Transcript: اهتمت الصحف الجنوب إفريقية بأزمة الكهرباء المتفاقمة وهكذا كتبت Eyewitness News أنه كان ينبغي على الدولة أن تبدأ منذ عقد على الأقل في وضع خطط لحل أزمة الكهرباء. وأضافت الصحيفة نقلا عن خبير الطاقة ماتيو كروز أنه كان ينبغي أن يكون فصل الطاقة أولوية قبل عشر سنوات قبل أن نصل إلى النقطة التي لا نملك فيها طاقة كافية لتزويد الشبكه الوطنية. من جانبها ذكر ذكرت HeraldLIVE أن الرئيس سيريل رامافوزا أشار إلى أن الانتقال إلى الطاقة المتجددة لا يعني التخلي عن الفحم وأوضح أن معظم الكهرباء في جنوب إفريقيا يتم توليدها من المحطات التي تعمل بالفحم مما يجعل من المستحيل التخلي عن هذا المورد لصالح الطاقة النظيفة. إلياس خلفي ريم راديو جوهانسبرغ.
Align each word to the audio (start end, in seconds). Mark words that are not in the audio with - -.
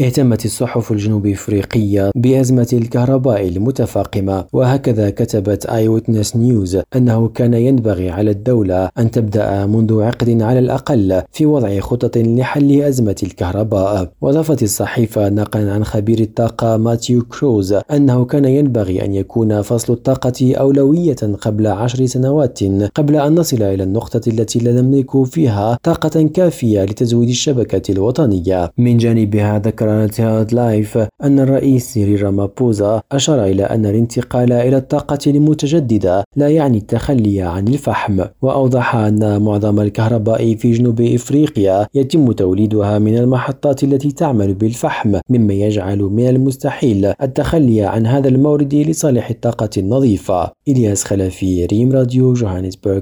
اهتمت 0.00 0.44
الصحف 0.44 0.92
الجنوب 0.92 1.26
إفريقية 1.26 2.10
بأزمة 2.14 2.68
الكهرباء 2.72 3.48
المتفاقمة 3.48 4.44
وهكذا 4.52 5.10
كتبت 5.10 5.66
Eyewitness 5.66 6.36
News 6.36 6.78
أنه 6.96 7.28
كان 7.28 7.54
ينبغي 7.54 8.10
على 8.10 8.30
الدولة 8.30 8.90
أن 8.98 9.10
تبدأ 9.10 9.66
منذ 9.66 10.02
عقد 10.02 10.42
على 10.42 10.58
الأقل 10.58 11.22
في 11.32 11.46
وضع 11.46 11.80
خطط 11.80 12.16
لحل 12.18 12.82
أزمة 12.82 13.16
الكهرباء. 13.22 14.12
وأضافت 14.20 14.62
الصحيفة 14.62 15.28
نقلا 15.28 15.72
عن 15.72 15.84
خبير 15.84 16.20
الطاقة 16.20 16.76
ماتيو 16.76 17.22
كروز 17.22 17.72
أنه 17.90 18.24
كان 18.24 18.44
ينبغي 18.44 19.04
أن 19.04 19.14
يكون 19.14 19.62
فصل 19.62 19.92
الطاقة 19.92 20.54
أولوية 20.54 21.36
قبل 21.40 21.66
عشر 21.66 22.06
سنوات 22.06 22.58
قبل 22.94 23.16
أن 23.16 23.34
نصل 23.34 23.62
إلى 23.62 23.82
النقطة 23.82 24.28
التي 24.28 24.58
لا 24.58 24.82
نملك 24.82 25.24
فيها 25.24 25.78
طاقة 25.82 26.22
كافية 26.22 26.84
لتزويد 26.84 27.28
الشبكه 27.28 27.92
الوطنية. 27.92 28.72
من 28.78 28.96
جانبها 28.96 29.58
ذكر 29.58 29.83
ذكرت 29.84 30.20
HeraldLIVE 30.20 30.98
أن 31.22 31.40
الرئيس 31.40 31.92
سيريل 31.92 32.16
رامافوزا 32.16 33.02
أشار 33.12 33.44
إلى 33.44 33.62
أن 33.62 33.86
الانتقال 33.86 34.52
إلى 34.52 34.76
الطاقة 34.76 35.18
المتجددة 35.26 36.24
لا 36.36 36.48
يعني 36.48 36.78
التخلي 36.78 37.42
عن 37.42 37.68
الفحم 37.68 38.24
وأوضح 38.42 38.96
أن 38.96 39.42
معظم 39.42 39.80
الكهرباء 39.80 40.54
في 40.54 40.72
جنوب 40.72 41.00
إفريقيا 41.00 41.86
يتم 41.94 42.32
توليدها 42.32 42.98
من 42.98 43.18
المحطات 43.18 43.84
التي 43.84 44.12
تعمل 44.12 44.54
بالفحم 44.54 45.18
مما 45.30 45.54
يجعل 45.54 45.98
من 45.98 46.28
المستحيل 46.28 47.12
التخلي 47.22 47.82
عن 47.82 48.06
هذا 48.06 48.28
المورد 48.28 48.74
لصالح 48.74 49.30
الطاقة 49.30 49.70
النظيفة. 49.78 50.50
إلياس 50.68 51.04
خلفي 51.04 51.66
ريم 51.66 51.92
راديو 51.92 52.32
جوهانسبرغ. 52.32 53.00